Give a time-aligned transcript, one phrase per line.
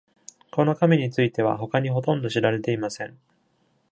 [0.49, 3.19] この神については、他にほとんど知られていません。